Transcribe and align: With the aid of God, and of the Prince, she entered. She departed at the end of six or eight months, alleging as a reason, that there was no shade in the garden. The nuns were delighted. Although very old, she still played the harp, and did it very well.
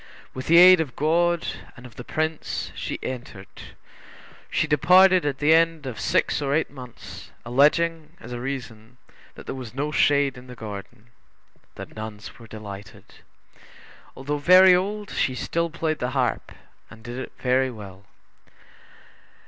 With 0.33 0.47
the 0.47 0.57
aid 0.57 0.79
of 0.81 0.95
God, 0.95 1.45
and 1.77 1.85
of 1.85 1.95
the 1.95 2.03
Prince, 2.03 2.71
she 2.73 2.97
entered. 3.03 3.75
She 4.49 4.65
departed 4.65 5.27
at 5.27 5.37
the 5.37 5.53
end 5.53 5.85
of 5.85 5.99
six 5.99 6.41
or 6.41 6.55
eight 6.55 6.71
months, 6.71 7.29
alleging 7.45 8.17
as 8.19 8.31
a 8.33 8.39
reason, 8.39 8.97
that 9.35 9.45
there 9.45 9.53
was 9.53 9.75
no 9.75 9.91
shade 9.91 10.39
in 10.39 10.47
the 10.47 10.55
garden. 10.55 11.11
The 11.75 11.85
nuns 11.85 12.39
were 12.39 12.47
delighted. 12.47 13.21
Although 14.17 14.39
very 14.39 14.73
old, 14.73 15.11
she 15.11 15.35
still 15.35 15.69
played 15.69 15.99
the 15.99 16.09
harp, 16.17 16.51
and 16.89 17.03
did 17.03 17.19
it 17.19 17.33
very 17.37 17.69
well. 17.69 18.07